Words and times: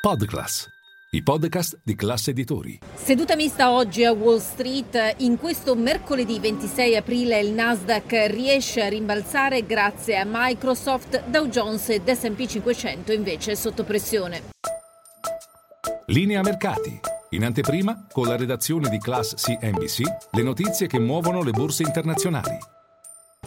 Podclass, 0.00 0.66
i 1.10 1.22
podcast 1.22 1.78
di 1.84 1.94
classe 1.94 2.30
editori. 2.30 2.78
Seduta 2.94 3.36
mista 3.36 3.70
oggi 3.70 4.02
a 4.02 4.12
Wall 4.12 4.38
Street. 4.38 5.16
In 5.18 5.36
questo 5.36 5.74
mercoledì 5.74 6.40
26 6.40 6.96
aprile 6.96 7.38
il 7.38 7.52
Nasdaq 7.52 8.28
riesce 8.30 8.82
a 8.82 8.88
rimbalzare 8.88 9.66
grazie 9.66 10.16
a 10.16 10.24
Microsoft, 10.26 11.26
Dow 11.26 11.48
Jones 11.48 11.90
ed 11.90 12.10
S&P 12.10 12.46
500 12.46 13.12
invece 13.12 13.54
sotto 13.54 13.84
pressione. 13.84 14.40
Linea 16.06 16.40
mercati. 16.40 16.98
In 17.32 17.44
anteprima, 17.44 18.06
con 18.10 18.26
la 18.26 18.38
redazione 18.38 18.88
di 18.88 18.98
Class 18.98 19.34
CNBC, 19.34 20.00
le 20.30 20.42
notizie 20.42 20.86
che 20.86 20.98
muovono 20.98 21.42
le 21.42 21.50
borse 21.50 21.82
internazionali. 21.82 22.56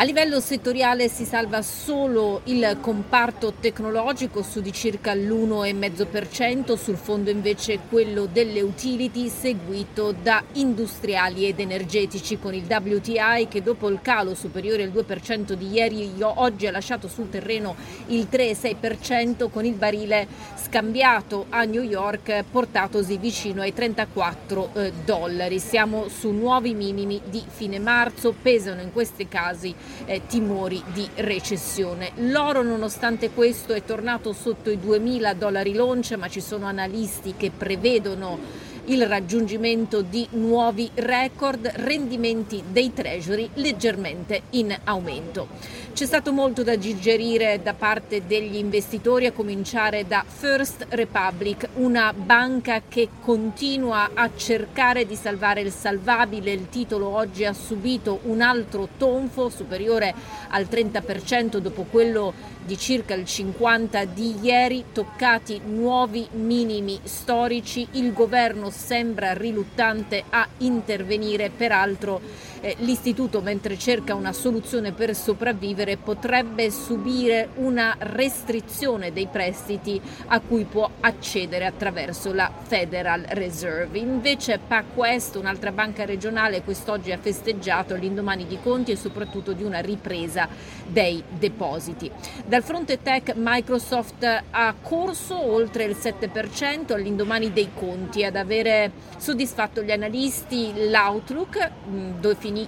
A 0.00 0.04
livello 0.04 0.40
settoriale 0.40 1.10
si 1.10 1.26
salva 1.26 1.60
solo 1.60 2.40
il 2.44 2.78
comparto 2.80 3.52
tecnologico 3.60 4.42
su 4.42 4.62
di 4.62 4.72
circa 4.72 5.12
l'1,5%, 5.12 6.74
sul 6.74 6.96
fondo 6.96 7.28
invece 7.28 7.80
quello 7.86 8.24
delle 8.24 8.62
utility 8.62 9.28
seguito 9.28 10.12
da 10.12 10.42
industriali 10.52 11.46
ed 11.46 11.60
energetici 11.60 12.38
con 12.38 12.54
il 12.54 12.64
WTI 12.66 13.46
che 13.50 13.62
dopo 13.62 13.90
il 13.90 13.98
calo 14.00 14.34
superiore 14.34 14.84
al 14.84 14.88
2% 14.88 15.52
di 15.52 15.70
ieri 15.70 16.10
oggi 16.18 16.66
ha 16.66 16.70
lasciato 16.70 17.06
sul 17.06 17.28
terreno 17.28 17.76
il 18.06 18.26
3,6% 18.32 19.50
con 19.50 19.66
il 19.66 19.74
barile 19.74 20.26
scambiato 20.56 21.44
a 21.50 21.64
New 21.64 21.82
York 21.82 22.44
portatosi 22.50 23.18
vicino 23.18 23.60
ai 23.60 23.74
34 23.74 24.70
eh, 24.72 24.92
dollari. 25.04 25.58
Siamo 25.58 26.08
su 26.08 26.30
nuovi 26.30 26.72
minimi 26.72 27.20
di 27.28 27.42
fine 27.46 27.78
marzo, 27.78 28.34
pesano 28.40 28.80
in 28.80 28.92
questi 28.92 29.28
casi 29.28 29.74
eh, 30.04 30.22
timori 30.26 30.82
di 30.92 31.08
recessione. 31.16 32.12
L'oro 32.16 32.62
nonostante 32.62 33.30
questo 33.30 33.72
è 33.72 33.84
tornato 33.84 34.32
sotto 34.32 34.70
i 34.70 34.78
2.000 34.78 35.34
dollari 35.34 35.74
l'oncia, 35.74 36.16
ma 36.16 36.28
ci 36.28 36.40
sono 36.40 36.66
analisti 36.66 37.34
che 37.36 37.50
prevedono 37.50 38.68
il 38.86 39.06
raggiungimento 39.06 40.02
di 40.02 40.26
nuovi 40.32 40.90
record, 40.94 41.70
rendimenti 41.76 42.62
dei 42.70 42.92
treasury 42.92 43.48
leggermente 43.54 44.42
in 44.50 44.76
aumento. 44.84 45.48
C'è 45.92 46.06
stato 46.06 46.32
molto 46.32 46.62
da 46.62 46.76
digerire 46.76 47.60
da 47.62 47.74
parte 47.74 48.26
degli 48.26 48.56
investitori, 48.56 49.26
a 49.26 49.32
cominciare 49.32 50.06
da 50.06 50.24
First 50.26 50.86
Republic, 50.90 51.68
una 51.74 52.12
banca 52.14 52.80
che 52.88 53.08
continua 53.20 54.10
a 54.14 54.30
cercare 54.34 55.04
di 55.04 55.16
salvare 55.16 55.60
il 55.60 55.72
salvabile. 55.72 56.52
Il 56.52 56.68
titolo 56.68 57.08
oggi 57.08 57.44
ha 57.44 57.52
subito 57.52 58.20
un 58.24 58.40
altro 58.40 58.88
tonfo 58.96 59.48
superiore 59.50 60.14
al 60.48 60.66
30% 60.70 61.58
dopo 61.58 61.84
quello 61.90 62.32
di 62.64 62.78
circa 62.78 63.14
il 63.14 63.24
50% 63.24 64.04
di 64.14 64.36
ieri, 64.40 64.84
toccati 64.92 65.60
nuovi 65.64 66.26
minimi 66.32 67.00
storici. 67.02 67.86
Il 67.92 68.12
governo 68.12 68.69
sembra 68.70 69.32
riluttante 69.32 70.24
a 70.28 70.46
intervenire, 70.58 71.50
peraltro 71.50 72.20
eh, 72.60 72.76
l'istituto 72.80 73.40
mentre 73.40 73.78
cerca 73.78 74.14
una 74.14 74.32
soluzione 74.32 74.92
per 74.92 75.14
sopravvivere 75.14 75.96
potrebbe 75.96 76.70
subire 76.70 77.48
una 77.56 77.96
restrizione 77.98 79.12
dei 79.12 79.26
prestiti 79.26 80.00
a 80.26 80.40
cui 80.40 80.64
può 80.64 80.88
accedere 81.00 81.66
attraverso 81.66 82.32
la 82.32 82.50
Federal 82.66 83.24
Reserve. 83.28 83.98
Invece 83.98 84.58
PacWest, 84.58 85.36
un'altra 85.36 85.72
banca 85.72 86.04
regionale, 86.04 86.62
quest'oggi 86.62 87.12
ha 87.12 87.18
festeggiato 87.18 87.94
l'indomani 87.94 88.46
di 88.46 88.58
conti 88.62 88.92
e 88.92 88.96
soprattutto 88.96 89.52
di 89.52 89.62
una 89.62 89.80
ripresa 89.80 90.48
dei 90.86 91.22
depositi. 91.28 92.10
Dal 92.44 92.62
fronte 92.62 93.00
tech 93.02 93.32
Microsoft 93.36 94.24
ha 94.50 94.74
corso 94.80 95.38
oltre 95.40 95.84
il 95.84 95.96
7% 95.98 96.92
all'indomani 96.92 97.52
dei 97.52 97.70
conti 97.74 98.24
ad 98.24 98.36
avere 98.60 98.92
soddisfatto 99.16 99.82
gli 99.82 99.90
analisti 99.90 100.72
l'outlook 100.88 101.70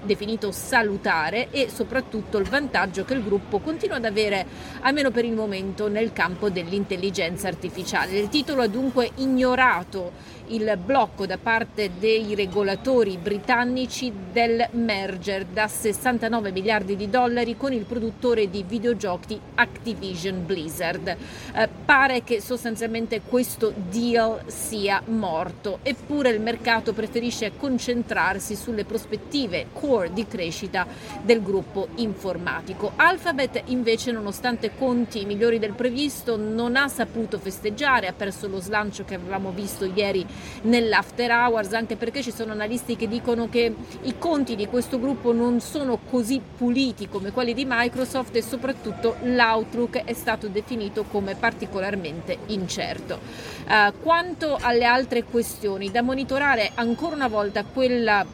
definito 0.04 0.50
salutare 0.52 1.48
e 1.50 1.68
soprattutto 1.70 2.38
il 2.38 2.48
vantaggio 2.48 3.04
che 3.04 3.14
il 3.14 3.22
gruppo 3.22 3.58
continua 3.58 3.96
ad 3.96 4.04
avere 4.04 4.46
almeno 4.80 5.10
per 5.10 5.24
il 5.24 5.34
momento 5.34 5.88
nel 5.88 6.12
campo 6.12 6.50
dell'intelligenza 6.50 7.48
artificiale. 7.48 8.18
Il 8.18 8.28
titolo 8.28 8.62
ha 8.62 8.66
dunque 8.66 9.10
ignorato 9.16 10.40
il 10.48 10.78
blocco 10.82 11.26
da 11.26 11.38
parte 11.38 11.92
dei 11.98 12.34
regolatori 12.34 13.16
britannici 13.16 14.12
del 14.32 14.68
merger 14.72 15.44
da 15.46 15.66
69 15.68 16.52
miliardi 16.52 16.96
di 16.96 17.08
dollari 17.08 17.56
con 17.56 17.72
il 17.72 17.84
produttore 17.84 18.50
di 18.50 18.64
videogiochi 18.66 19.38
Activision 19.54 20.44
Blizzard. 20.44 21.16
Eh, 21.54 21.68
pare 21.84 22.22
che 22.22 22.40
sostanzialmente 22.40 23.22
questo 23.26 23.72
deal 23.74 24.42
sia 24.46 25.02
morto, 25.06 25.78
eppure 25.82 26.30
il 26.30 26.40
mercato 26.40 26.92
preferisce 26.92 27.52
concentrarsi 27.56 28.54
sulle 28.54 28.84
prospettive 28.84 29.66
core 29.72 30.12
di 30.12 30.26
crescita 30.26 30.86
del 31.22 31.42
gruppo 31.42 31.88
informatico. 31.96 32.92
Alphabet 32.96 33.62
invece 33.66 34.12
nonostante 34.12 34.72
conti 34.76 35.24
migliori 35.24 35.58
del 35.58 35.72
previsto 35.72 36.36
non 36.36 36.76
ha 36.76 36.88
saputo 36.88 37.38
festeggiare, 37.38 38.06
ha 38.06 38.12
perso 38.12 38.48
lo 38.48 38.60
slancio 38.60 39.04
che 39.04 39.14
avevamo 39.14 39.50
visto 39.50 39.84
ieri 39.84 40.24
nell'after 40.62 41.30
hours, 41.30 41.72
anche 41.72 41.96
perché 41.96 42.22
ci 42.22 42.32
sono 42.32 42.52
analisti 42.52 42.96
che 42.96 43.08
dicono 43.08 43.48
che 43.48 43.74
i 44.02 44.18
conti 44.18 44.56
di 44.56 44.66
questo 44.66 45.00
gruppo 45.00 45.32
non 45.32 45.60
sono 45.60 45.98
così 46.08 46.40
puliti 46.56 47.08
come 47.08 47.32
quelli 47.32 47.54
di 47.54 47.64
Microsoft 47.66 48.36
e 48.36 48.42
soprattutto 48.42 49.16
l'outlook 49.22 50.04
è 50.04 50.12
stato 50.12 50.48
definito 50.48 51.04
come 51.04 51.34
particolarmente 51.34 52.38
incerto. 52.46 53.18
Uh, 53.66 53.92
quanto 54.00 54.58
alle 54.60 54.84
altre 54.84 55.24
questioni, 55.24 55.70
da 55.90 56.02
monitorare 56.02 56.70
ancora 56.74 57.14
una 57.14 57.28
volta 57.28 57.64
quella 57.64 58.24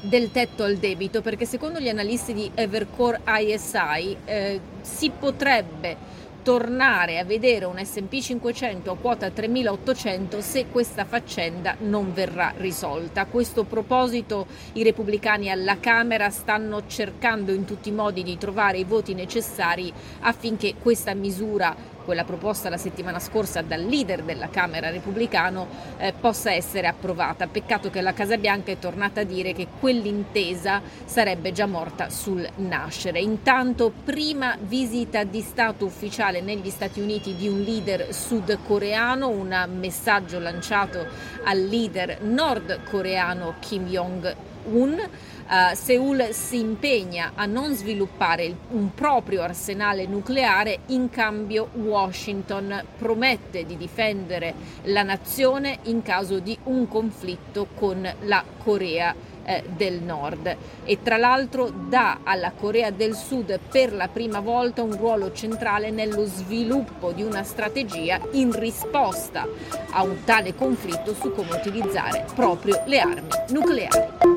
del 0.00 0.30
tetto 0.30 0.64
al 0.64 0.76
debito 0.76 1.22
perché 1.22 1.46
secondo 1.46 1.78
gli 1.78 1.88
analisti 1.88 2.34
di 2.34 2.50
Evercore 2.54 3.20
ISI 3.26 4.16
eh, 4.24 4.60
si 4.80 5.10
potrebbe 5.10 6.22
tornare 6.44 7.18
a 7.18 7.24
vedere 7.24 7.64
un 7.64 7.80
SP 7.80 8.20
500 8.20 8.90
a 8.90 8.96
quota 8.96 9.30
3800 9.30 10.42
se 10.42 10.66
questa 10.70 11.06
faccenda 11.06 11.74
non 11.80 12.12
verrà 12.12 12.52
risolta. 12.58 13.22
A 13.22 13.26
questo 13.26 13.64
proposito 13.64 14.46
i 14.74 14.82
repubblicani 14.82 15.50
alla 15.50 15.80
Camera 15.80 16.28
stanno 16.28 16.86
cercando 16.86 17.50
in 17.50 17.64
tutti 17.64 17.88
i 17.88 17.92
modi 17.92 18.22
di 18.22 18.36
trovare 18.36 18.76
i 18.76 18.84
voti 18.84 19.14
necessari 19.14 19.90
affinché 20.20 20.74
questa 20.80 21.14
misura 21.14 21.74
quella 22.04 22.24
proposta 22.24 22.68
la 22.68 22.76
settimana 22.76 23.18
scorsa 23.18 23.62
dal 23.62 23.82
leader 23.82 24.22
della 24.22 24.48
Camera 24.48 24.90
repubblicano 24.90 25.66
eh, 25.96 26.12
possa 26.12 26.52
essere 26.52 26.86
approvata. 26.86 27.46
Peccato 27.46 27.90
che 27.90 28.00
la 28.00 28.12
Casa 28.12 28.36
Bianca 28.36 28.70
è 28.70 28.78
tornata 28.78 29.22
a 29.22 29.24
dire 29.24 29.52
che 29.52 29.66
quell'intesa 29.80 30.82
sarebbe 31.04 31.52
già 31.52 31.66
morta 31.66 32.10
sul 32.10 32.46
nascere. 32.56 33.20
Intanto, 33.20 33.92
prima 34.04 34.56
visita 34.60 35.24
di 35.24 35.40
Stato 35.40 35.84
ufficiale 35.84 36.40
negli 36.40 36.70
Stati 36.70 37.00
Uniti 37.00 37.34
di 37.34 37.48
un 37.48 37.60
leader 37.60 38.12
sudcoreano, 38.12 39.28
un 39.28 39.68
messaggio 39.78 40.38
lanciato 40.38 41.06
al 41.44 41.60
leader 41.64 42.20
nordcoreano 42.20 43.54
Kim 43.60 43.86
Jong-un. 43.86 45.08
Uh, 45.46 45.74
Seoul 45.74 46.28
si 46.30 46.58
impegna 46.58 47.32
a 47.34 47.44
non 47.44 47.74
sviluppare 47.74 48.56
un 48.70 48.94
proprio 48.94 49.42
arsenale 49.42 50.06
nucleare, 50.06 50.80
in 50.86 51.10
cambio 51.10 51.68
Washington 51.74 52.82
promette 52.96 53.66
di 53.66 53.76
difendere 53.76 54.54
la 54.84 55.02
nazione 55.02 55.80
in 55.84 56.00
caso 56.00 56.38
di 56.38 56.56
un 56.64 56.88
conflitto 56.88 57.66
con 57.74 58.10
la 58.22 58.42
Corea 58.62 59.14
eh, 59.44 59.62
del 59.76 60.00
Nord 60.00 60.56
e 60.84 61.02
tra 61.02 61.18
l'altro 61.18 61.68
dà 61.68 62.20
alla 62.22 62.52
Corea 62.52 62.90
del 62.90 63.14
Sud 63.14 63.58
per 63.70 63.92
la 63.92 64.08
prima 64.08 64.40
volta 64.40 64.82
un 64.82 64.96
ruolo 64.96 65.32
centrale 65.32 65.90
nello 65.90 66.24
sviluppo 66.24 67.12
di 67.12 67.22
una 67.22 67.42
strategia 67.42 68.18
in 68.32 68.58
risposta 68.58 69.46
a 69.90 70.02
un 70.02 70.24
tale 70.24 70.54
conflitto 70.54 71.12
su 71.12 71.32
come 71.32 71.50
utilizzare 71.52 72.24
proprio 72.34 72.82
le 72.86 72.98
armi 72.98 73.28
nucleari. 73.50 74.33